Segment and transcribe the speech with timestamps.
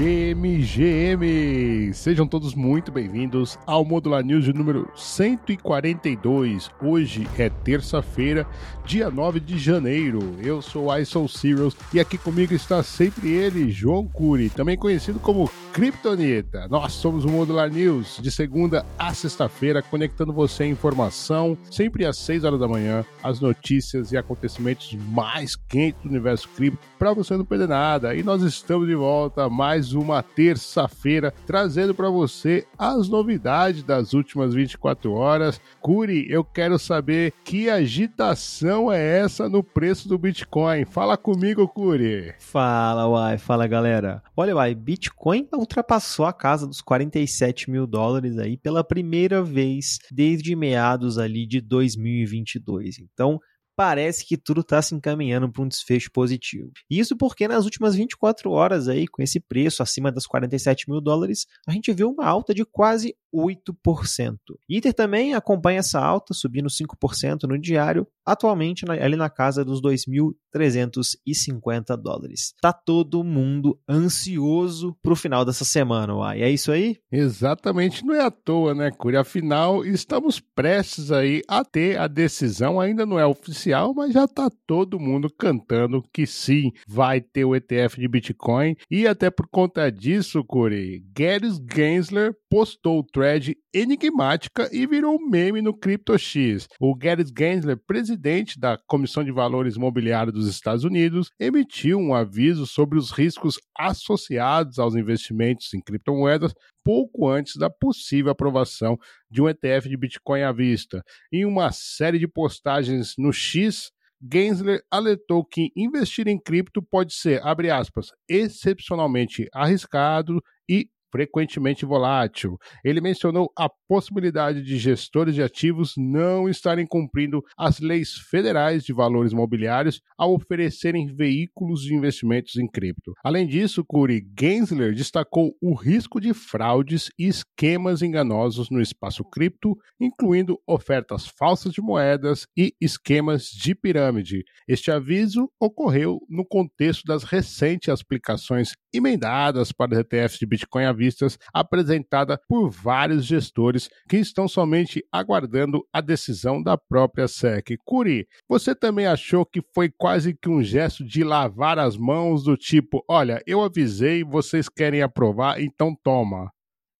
[0.00, 1.92] GMGM!
[1.92, 6.70] Sejam todos muito bem-vindos ao Modular News de número 142.
[6.80, 8.46] Hoje é terça-feira,
[8.86, 10.36] dia 9 de janeiro.
[10.42, 15.50] Eu sou ISO Serials e aqui comigo está sempre ele, João Cury, também conhecido como
[15.74, 16.66] Kryptonita.
[16.68, 22.16] Nós somos o Modular News, de segunda a sexta-feira, conectando você à informação, sempre às
[22.16, 27.36] 6 horas da manhã, as notícias e acontecimentos mais quentes do universo cripto, para você
[27.36, 28.14] não perder nada.
[28.14, 34.54] E nós estamos de volta mais uma terça-feira, trazendo para você as novidades das últimas
[34.54, 35.60] 24 horas.
[35.80, 40.84] Curi, eu quero saber que agitação é essa no preço do Bitcoin.
[40.84, 42.34] Fala comigo, Curi.
[42.38, 44.22] Fala, Uai, fala galera.
[44.36, 50.54] Olha, Uai, Bitcoin ultrapassou a casa dos 47 mil dólares aí pela primeira vez desde
[50.56, 52.98] meados ali de 2022.
[52.98, 53.40] Então,
[53.80, 56.70] parece que tudo está se encaminhando para um desfecho positivo.
[56.90, 61.46] Isso porque nas últimas 24 horas aí, com esse preço acima das 47 mil dólares,
[61.66, 64.36] a gente viu uma alta de quase 8%.
[64.68, 71.96] Ether também acompanha essa alta, subindo 5% no diário, atualmente ali na casa dos 2.350
[71.96, 72.54] dólares.
[72.60, 76.42] Tá todo mundo ansioso para o final dessa semana, uai.
[76.42, 76.96] É isso aí?
[77.10, 79.16] Exatamente, não é à toa, né, Curi?
[79.16, 84.50] Afinal, estamos prestes aí a ter a decisão, ainda não é oficial mas já tá
[84.66, 88.76] todo mundo cantando que sim, vai ter o ETF de Bitcoin.
[88.90, 95.60] E até por conta disso, Corey, Gary Gensler postou o thread enigmática e virou meme
[95.60, 96.66] no CryptoX.
[96.80, 102.66] O Gary Gensler, presidente da Comissão de Valores Imobiliários dos Estados Unidos, emitiu um aviso
[102.66, 108.96] sobre os riscos associados aos investimentos em criptomoedas pouco antes da possível aprovação
[109.30, 111.02] de um ETF de Bitcoin à vista.
[111.30, 113.90] Em uma série de postagens no X,
[114.32, 122.56] Gensler alertou que investir em cripto pode ser, aspas, excepcionalmente arriscado e frequentemente volátil.
[122.84, 128.92] Ele mencionou a possibilidade de gestores de ativos não estarem cumprindo as leis federais de
[128.92, 133.12] valores mobiliários ao oferecerem veículos de investimentos em cripto.
[133.24, 139.76] Além disso, Curi Gensler destacou o risco de fraudes e esquemas enganosos no espaço cripto,
[140.00, 144.44] incluindo ofertas falsas de moedas e esquemas de pirâmide.
[144.68, 150.92] Este aviso ocorreu no contexto das recentes aplicações emendadas para os ETFs de Bitcoin à
[150.92, 157.76] vistas apresentada por vários gestores que estão somente aguardando a decisão da própria SEC.
[157.84, 162.56] Curi, você também achou que foi quase que um gesto de lavar as mãos do
[162.56, 166.50] tipo, olha, eu avisei, vocês querem aprovar, então toma.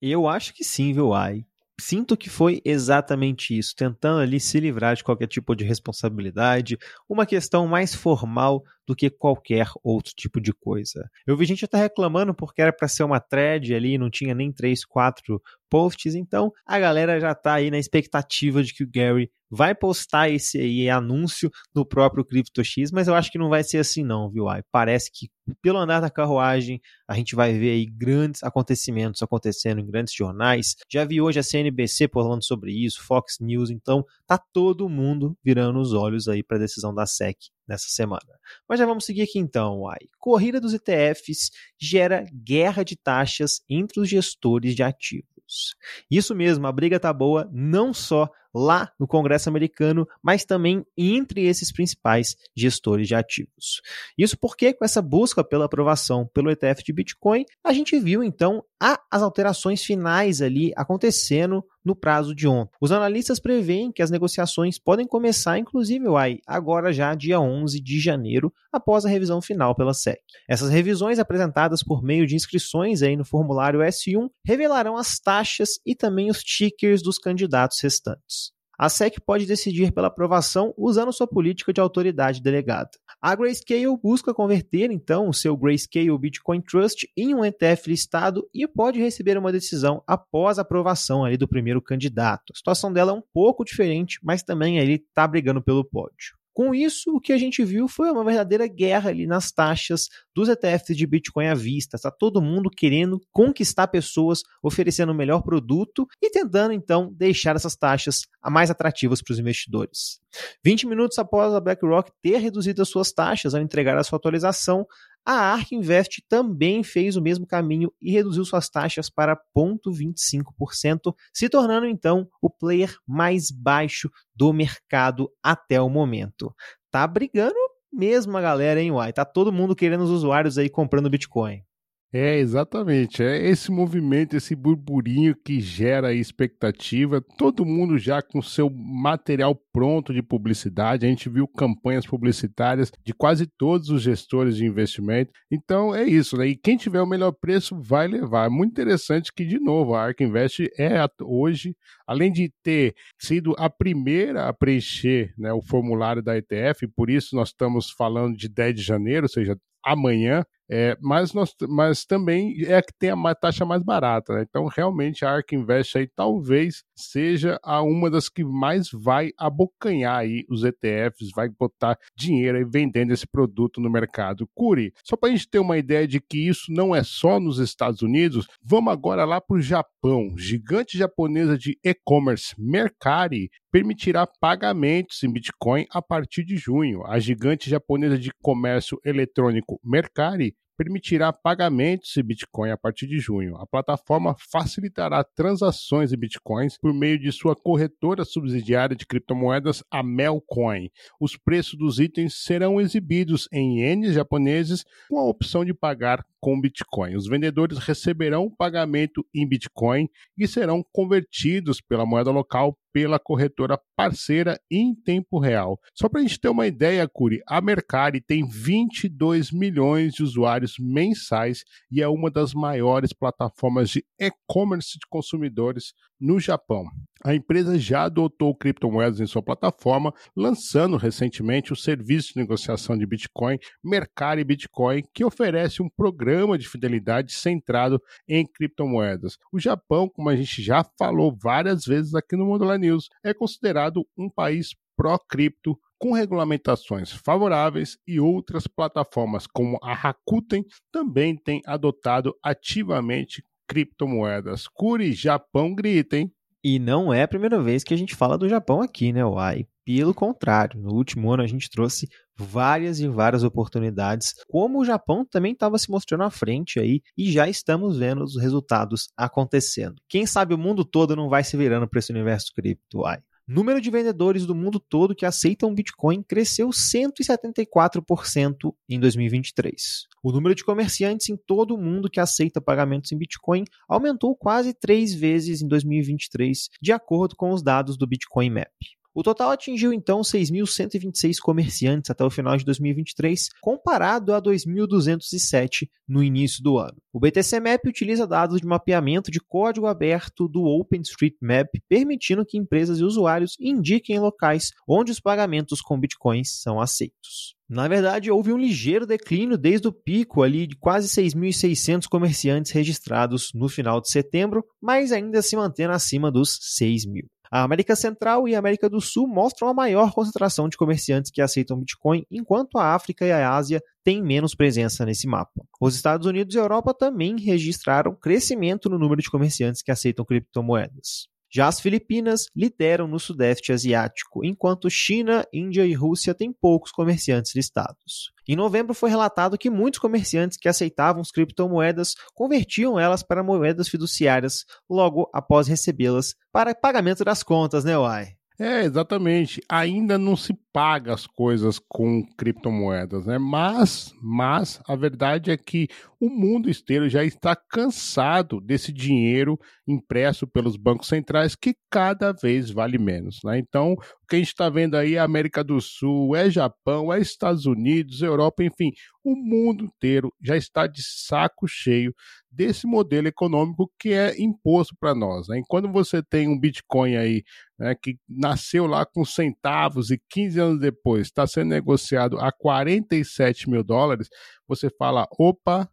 [0.01, 1.45] Eu acho que sim, viu, Ai
[1.81, 6.79] sinto que foi exatamente isso, tentando ali se livrar de qualquer tipo de responsabilidade,
[7.09, 11.09] uma questão mais formal do que qualquer outro tipo de coisa.
[11.25, 14.51] Eu vi gente até reclamando porque era para ser uma thread ali, não tinha nem
[14.51, 15.41] três, quatro
[15.71, 20.29] posts, então a galera já está aí na expectativa de que o Gary vai postar
[20.29, 24.29] esse aí anúncio no próprio CryptoX, mas eu acho que não vai ser assim não,
[24.29, 24.49] viu?
[24.49, 24.63] Ai?
[24.73, 25.31] Parece que
[25.63, 30.75] pelo andar da carruagem a gente vai ver aí grandes acontecimentos acontecendo em grandes jornais.
[30.91, 35.79] Já vi hoje a CNBC falando sobre isso, Fox News, então tá todo mundo virando
[35.79, 37.37] os olhos aí para a decisão da SEC
[37.71, 38.39] nessa semana.
[38.69, 40.01] Mas já vamos seguir aqui então, Uai.
[40.19, 45.75] Corrida dos ETFs gera guerra de taxas entre os gestores de ativos.
[46.11, 51.45] Isso mesmo, a briga tá boa não só lá no Congresso americano, mas também entre
[51.45, 53.81] esses principais gestores de ativos.
[54.19, 58.65] Isso porque, com essa busca pela aprovação pelo ETF de Bitcoin, a gente viu então
[58.79, 62.73] as alterações finais ali acontecendo no prazo de ontem.
[62.81, 68.01] Os analistas preveem que as negociações podem começar, inclusive, uai, agora já dia 11 de
[68.01, 70.21] janeiro, após a revisão final pela SEC.
[70.49, 75.95] Essas revisões apresentadas por meio de inscrições aí no formulário S1 revelarão as taxas e
[75.95, 78.53] também os tickers dos candidatos restantes
[78.83, 82.89] a SEC pode decidir pela aprovação usando sua política de autoridade delegada.
[83.21, 88.67] A Grayscale busca converter, então, o seu Grayscale Bitcoin Trust em um ETF listado e
[88.67, 92.55] pode receber uma decisão após a aprovação ali do primeiro candidato.
[92.55, 96.40] A situação dela é um pouco diferente, mas também ele está brigando pelo pódio.
[96.53, 100.49] Com isso, o que a gente viu foi uma verdadeira guerra ali nas taxas dos
[100.49, 101.97] ETFs de Bitcoin à vista.
[101.97, 107.77] Está todo mundo querendo conquistar pessoas, oferecendo o melhor produto e tentando então deixar essas
[107.77, 110.21] taxas mais atrativas para os investidores.
[110.65, 114.87] 20 minutos após a BlackRock ter reduzido as suas taxas ao entregar a sua atualização,
[115.25, 121.49] a ARK Invest também fez o mesmo caminho e reduziu suas taxas para 0,25%, se
[121.49, 126.55] tornando então o player mais baixo do mercado até o momento.
[126.91, 127.55] Tá brigando
[127.93, 129.13] mesmo a galera, hein, Uai?
[129.13, 131.63] Tá todo mundo querendo os usuários aí comprando Bitcoin.
[132.13, 133.23] É, exatamente.
[133.23, 137.21] É esse movimento, esse burburinho que gera expectativa.
[137.39, 141.07] Todo mundo já com seu material pronto de publicidade.
[141.07, 145.33] A gente viu campanhas publicitárias de quase todos os gestores de investimento.
[145.49, 146.49] Então é isso, né?
[146.49, 148.47] E quem tiver o melhor preço vai levar.
[148.47, 153.55] É muito interessante que, de novo, a Ark Invest é hoje, além de ter sido
[153.57, 158.49] a primeira a preencher né, o formulário da ETF, por isso nós estamos falando de
[158.49, 163.11] 10 de janeiro, ou seja, amanhã, é, mas, nós, mas também é a que tem
[163.11, 164.35] a taxa mais barata.
[164.35, 164.47] Né?
[164.49, 170.19] Então, realmente, a Ark Invest aí talvez seja a uma das que mais vai abocanhar
[170.19, 174.49] aí os ETFs, vai botar dinheiro aí vendendo esse produto no mercado.
[174.55, 177.59] Curi, só para a gente ter uma ideia de que isso não é só nos
[177.59, 180.37] Estados Unidos, vamos agora lá para o Japão.
[180.37, 187.05] Gigante japonesa de e-commerce Mercari permitirá pagamentos em Bitcoin a partir de junho.
[187.07, 193.55] A gigante japonesa de comércio eletrônico Mercari permitirá pagamentos em Bitcoin a partir de junho.
[193.59, 200.03] A plataforma facilitará transações em Bitcoins por meio de sua corretora subsidiária de criptomoedas, a
[200.03, 200.89] Melcoin.
[201.21, 206.59] Os preços dos itens serão exibidos em ienes japoneses com a opção de pagar com
[206.59, 207.15] Bitcoin.
[207.15, 213.79] Os vendedores receberão o pagamento em Bitcoin e serão convertidos pela moeda local pela corretora
[213.97, 215.79] parceira em tempo real.
[215.95, 220.75] Só para a gente ter uma ideia, Curi, a Mercari tem 22 milhões de usuários
[220.79, 226.85] mensais e é uma das maiores plataformas de e-commerce de consumidores no Japão.
[227.23, 233.07] A empresa já adotou criptomoedas em sua plataforma, lançando recentemente o serviço de negociação de
[233.07, 239.37] Bitcoin Mercari Bitcoin, que oferece um programa de fidelidade centrado em criptomoedas.
[239.53, 244.05] O Japão, como a gente já falou várias vezes aqui no Modular News, é considerado
[244.17, 252.35] um país pró-cripto com regulamentações favoráveis e outras plataformas como a Rakuten também têm adotado
[252.43, 254.67] ativamente criptomoedas.
[254.67, 256.33] Curi, Japão grita, hein?
[256.63, 259.67] E não é a primeira vez que a gente fala do Japão aqui, né, Uai?
[259.85, 262.09] Pelo contrário, no último ano a gente trouxe
[262.45, 267.31] várias e várias oportunidades, como o Japão também estava se mostrando à frente aí e
[267.31, 270.01] já estamos vendo os resultados acontecendo.
[270.09, 273.21] Quem sabe o mundo todo não vai se virando para esse universo cripto, Uai?
[273.53, 280.07] Número de vendedores do mundo todo que aceitam Bitcoin cresceu 174% em 2023.
[280.23, 284.73] O número de comerciantes em todo o mundo que aceita pagamentos em Bitcoin aumentou quase
[284.73, 288.71] três vezes em 2023, de acordo com os dados do Bitcoin Map.
[289.13, 296.23] O total atingiu então 6.126 comerciantes até o final de 2023, comparado a 2.207 no
[296.23, 296.97] início do ano.
[297.13, 303.01] O BTC Map utiliza dados de mapeamento de código aberto do OpenStreetMap, permitindo que empresas
[303.01, 307.57] e usuários indiquem locais onde os pagamentos com bitcoins são aceitos.
[307.69, 313.51] Na verdade, houve um ligeiro declínio desde o pico ali de quase 6.600 comerciantes registrados
[313.55, 317.27] no final de setembro, mas ainda se mantendo acima dos 6 mil.
[317.53, 321.43] A América Central e a América do Sul mostram a maior concentração de comerciantes que
[321.43, 325.61] aceitam Bitcoin, enquanto a África e a Ásia têm menos presença nesse mapa.
[325.81, 330.25] Os Estados Unidos e a Europa também registraram crescimento no número de comerciantes que aceitam
[330.25, 331.29] criptomoedas.
[331.53, 337.55] Já as Filipinas lideram no Sudeste Asiático, enquanto China, Índia e Rússia têm poucos comerciantes
[337.55, 338.33] listados.
[338.49, 343.89] Em novembro foi relatado que muitos comerciantes que aceitavam as criptomoedas convertiam elas para moedas
[343.89, 348.35] fiduciárias logo após recebê-las para pagamento das contas, né, Uai?
[348.61, 349.63] É, exatamente.
[349.67, 353.39] Ainda não se paga as coisas com criptomoedas, né?
[353.39, 355.89] Mas, mas a verdade é que
[356.21, 359.59] o mundo inteiro já está cansado desse dinheiro
[359.91, 363.59] impresso pelos bancos centrais que cada vez vale menos, né?
[363.59, 367.21] Então, o que a gente está vendo aí é América do Sul, é Japão, é
[367.21, 368.93] Estados Unidos, Europa, enfim,
[369.25, 372.15] o mundo inteiro já está de saco cheio
[372.51, 375.49] desse modelo econômico que é imposto para nós.
[375.49, 375.59] Né?
[375.59, 377.43] Enquanto você tem um Bitcoin aí
[377.79, 383.69] né, que nasceu lá com centavos e 15 anos depois está sendo negociado a 47
[383.69, 384.29] mil dólares,
[384.67, 385.89] você fala: opa,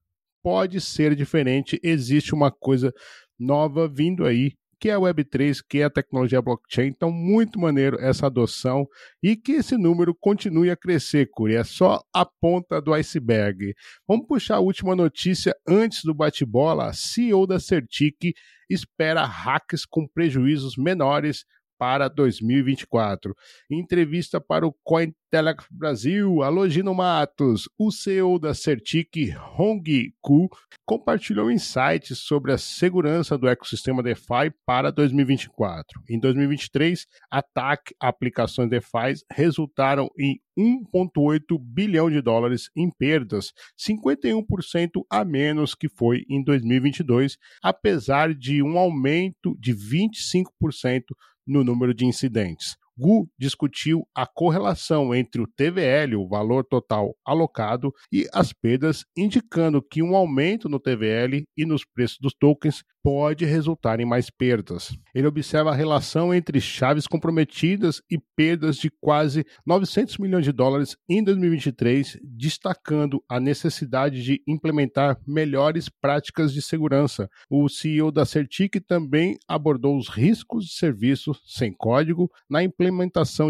[0.48, 2.94] pode ser diferente, existe uma coisa
[3.40, 6.88] nova vindo aí que é a Web3, que é a tecnologia blockchain.
[6.88, 8.88] Então, muito maneiro essa adoção
[9.22, 11.56] e que esse número continue a crescer, Curi.
[11.56, 13.74] É só a ponta do iceberg.
[14.08, 16.94] Vamos puxar a última notícia antes do bate-bola.
[16.94, 18.34] CEO da Certic
[18.70, 21.46] espera hacks com prejuízos menores
[21.78, 23.36] para 2024.
[23.70, 30.50] Em entrevista para o Cointelegraph Brasil, Alogino Matos, o CEO da Certic, Hong Ku,
[30.86, 36.02] compartilhou insights sobre a segurança do ecossistema DeFi para 2024.
[36.10, 45.06] Em 2023, ataque a aplicações DeFi resultaram em 1,8 bilhão de dólares em perdas, 51%
[45.10, 51.02] a menos que foi em 2022, apesar de um aumento de 25%
[51.48, 52.78] no número de incidentes.
[52.98, 59.82] Gu discutiu a correlação entre o TVL, o valor total alocado, e as perdas, indicando
[59.82, 64.94] que um aumento no TVL e nos preços dos tokens pode resultar em mais perdas.
[65.16, 70.98] Ele observa a relação entre chaves comprometidas e perdas de quase 900 milhões de dólares
[71.08, 77.30] em 2023, destacando a necessidade de implementar melhores práticas de segurança.
[77.50, 82.87] O CEO da Certic também abordou os riscos de serviço sem código na implementação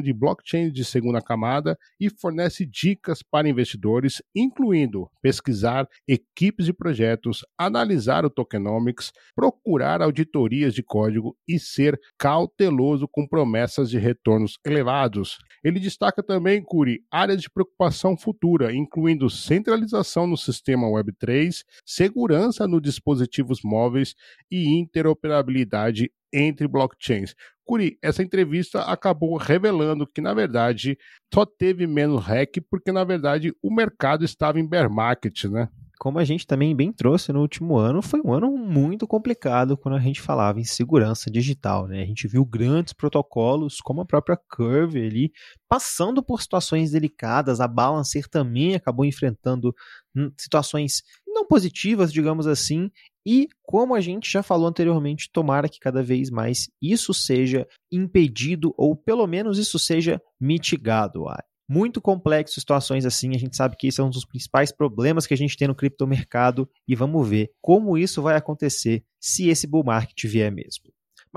[0.03, 7.45] de blockchain de segunda camada e fornece dicas para investidores, incluindo pesquisar equipes de projetos,
[7.57, 15.37] analisar o tokenomics, procurar auditorias de código e ser cauteloso com promessas de retornos elevados.
[15.63, 22.81] Ele destaca também, Curi, áreas de preocupação futura, incluindo centralização no sistema Web3, segurança nos
[22.81, 24.15] dispositivos móveis
[24.51, 27.33] e interoperabilidade entre blockchains.
[27.65, 30.97] Curi, essa entrevista acabou revelando que, na verdade,
[31.33, 35.67] só teve menos hack porque, na verdade, o mercado estava em bear market, né?
[35.99, 39.95] como a gente também bem trouxe no último ano, foi um ano muito complicado quando
[39.95, 41.87] a gente falava em segurança digital.
[41.87, 42.01] Né?
[42.01, 45.31] A gente viu grandes protocolos, como a própria Curve ali,
[45.67, 47.59] passando por situações delicadas.
[47.59, 49.73] A Balancer também acabou enfrentando
[50.15, 51.01] hum, situações
[51.37, 52.89] não positivas, digamos assim.
[53.25, 58.73] E, como a gente já falou anteriormente, tomara que cada vez mais isso seja impedido,
[58.77, 61.25] ou pelo menos isso seja mitigado
[61.69, 63.35] muito complexo situações assim.
[63.35, 65.75] A gente sabe que isso é um dos principais problemas que a gente tem no
[65.75, 70.85] criptomercado e vamos ver como isso vai acontecer se esse bull market vier mesmo.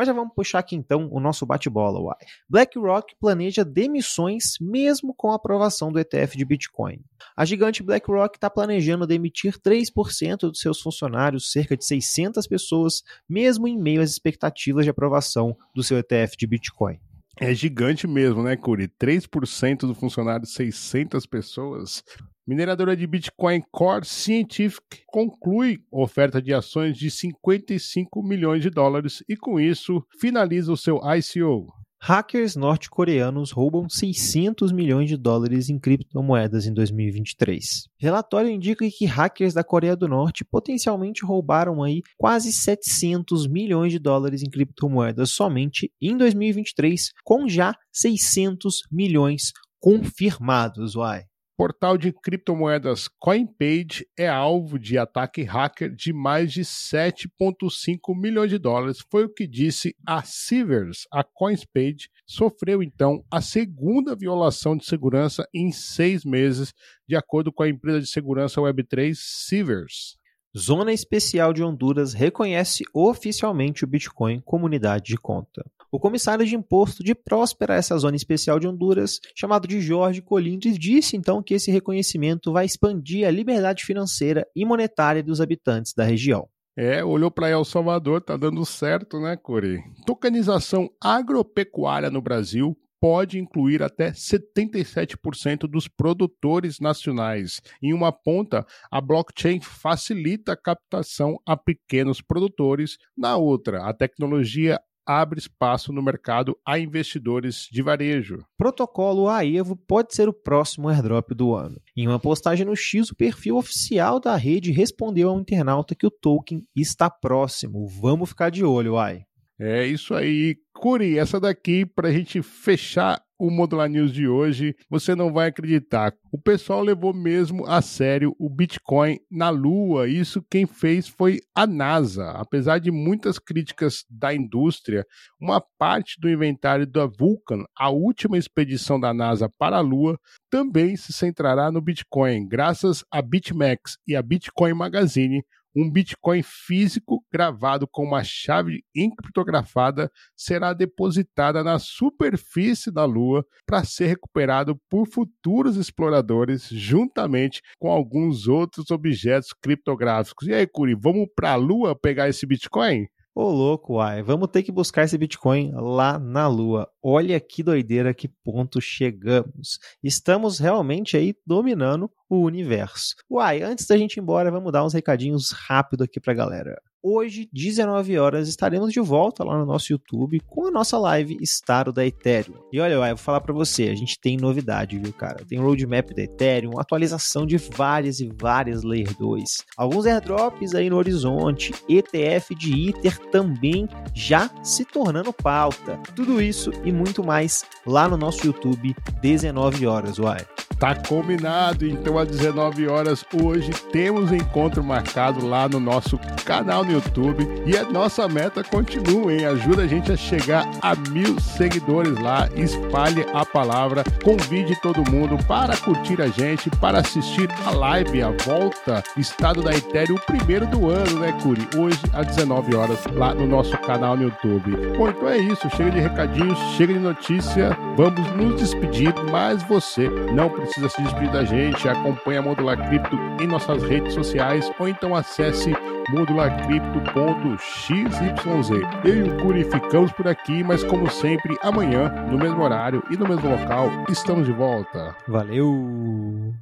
[0.00, 2.16] Mas já vamos puxar aqui então o nosso bate-bola.
[2.48, 7.04] BlackRock planeja demissões mesmo com a aprovação do ETF de Bitcoin.
[7.36, 13.68] A gigante BlackRock está planejando demitir 3% dos seus funcionários, cerca de 600 pessoas, mesmo
[13.68, 16.98] em meio às expectativas de aprovação do seu ETF de Bitcoin.
[17.38, 18.88] É gigante mesmo, né, Curi?
[18.88, 22.02] 3% do funcionário, 600 pessoas.
[22.50, 29.36] Mineradora de Bitcoin Core Scientific conclui oferta de ações de 55 milhões de dólares e,
[29.36, 31.72] com isso, finaliza o seu ICO.
[32.02, 37.84] Hackers norte-coreanos roubam 600 milhões de dólares em criptomoedas em 2023.
[37.96, 44.00] Relatório indica que hackers da Coreia do Norte potencialmente roubaram aí quase 700 milhões de
[44.00, 50.96] dólares em criptomoedas somente em 2023, com já 600 milhões confirmados.
[50.96, 51.29] Uai
[51.60, 58.56] portal de criptomoedas CoinPage é alvo de ataque hacker de mais de 7,5 milhões de
[58.56, 61.06] dólares, foi o que disse a Sivers.
[61.12, 66.72] A CoinPage sofreu então a segunda violação de segurança em seis meses,
[67.06, 70.16] de acordo com a empresa de segurança Web3 Sivers.
[70.56, 75.64] Zona Especial de Honduras reconhece oficialmente o Bitcoin como unidade de conta.
[75.92, 80.76] O comissário de imposto de Próspera, essa zona especial de Honduras, chamado de Jorge Colindres,
[80.76, 86.02] disse então que esse reconhecimento vai expandir a liberdade financeira e monetária dos habitantes da
[86.02, 86.48] região.
[86.76, 89.80] É, olhou para El Salvador, tá dando certo, né, Core?
[90.04, 97.60] Tokenização agropecuária no Brasil pode incluir até 77% dos produtores nacionais.
[97.82, 104.78] Em uma ponta, a blockchain facilita a captação a pequenos produtores, na outra, a tecnologia
[105.06, 108.44] abre espaço no mercado a investidores de varejo.
[108.56, 111.80] Protocolo AEVO pode ser o próximo airdrop do ano.
[111.96, 116.10] Em uma postagem no X, o perfil oficial da rede respondeu ao internauta que o
[116.10, 117.88] token está próximo.
[117.88, 119.24] Vamos ficar de olho, ai.
[119.60, 120.56] É isso aí.
[120.72, 125.48] Curi, essa daqui para a gente fechar o Modular News de hoje, você não vai
[125.48, 126.14] acreditar.
[126.32, 130.08] O pessoal levou mesmo a sério o Bitcoin na Lua.
[130.08, 132.30] Isso quem fez foi a NASA.
[132.32, 135.06] Apesar de muitas críticas da indústria,
[135.38, 140.18] uma parte do inventário da Vulcan, a última expedição da NASA para a Lua,
[140.50, 145.42] também se centrará no Bitcoin, graças a BitMEX e a Bitcoin Magazine
[145.74, 153.84] um Bitcoin físico gravado com uma chave encriptografada será depositada na superfície da Lua para
[153.84, 160.48] ser recuperado por futuros exploradores, juntamente com alguns outros objetos criptográficos.
[160.48, 163.06] E aí, Curi, vamos para a Lua pegar esse Bitcoin?
[163.42, 166.86] Ô louco, uai, vamos ter que buscar esse Bitcoin lá na Lua.
[167.02, 169.78] Olha que doideira, que ponto chegamos.
[170.04, 173.14] Estamos realmente aí dominando o universo.
[173.30, 176.78] Uai, antes da gente ir embora, vamos dar uns recadinhos rápido aqui pra galera.
[177.02, 181.94] Hoje, 19 horas, estaremos de volta lá no nosso YouTube com a nossa live Estado
[181.94, 182.56] da Ethereum.
[182.70, 185.42] E olha, eu vou falar para você, a gente tem novidade, viu, cara?
[185.48, 189.64] Tem roadmap da Ethereum, atualização de várias e várias Layer 2.
[189.78, 195.98] Alguns airdrops aí no horizonte, ETF de Ether também já se tornando pauta.
[196.14, 200.44] Tudo isso e muito mais lá no nosso YouTube, 19 horas, uai.
[200.80, 206.92] Tá combinado, então às 19 horas hoje temos encontro marcado lá no nosso canal no
[206.92, 209.44] YouTube e a nossa meta continua, hein?
[209.44, 215.36] Ajuda a gente a chegar a mil seguidores lá, espalhe a palavra, convide todo mundo
[215.44, 220.66] para curtir a gente, para assistir a live, a volta, Estado da Ethereum, o primeiro
[220.66, 221.68] do ano, né, Curi?
[221.76, 224.74] Hoje às 19 horas lá no nosso canal no YouTube.
[224.96, 230.08] Bom, então é isso, chega de recadinhos, chega de notícia, vamos nos despedir, mas você
[230.32, 234.70] não precisa precisa se despedir da gente, acompanhe a Modular Cripto em nossas redes sociais
[234.78, 235.74] ou então acesse
[236.10, 238.70] modularcripto.xyz.
[239.04, 243.16] Eu e o Curi ficamos por aqui, mas como sempre, amanhã, no mesmo horário e
[243.16, 245.16] no mesmo local, estamos de volta.
[245.26, 246.54] Valeu!